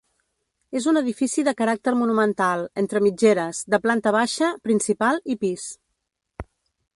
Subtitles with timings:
[0.79, 5.69] És un edifici de caràcter monumental, entre mitgeres, de planta baixa, principal i pis.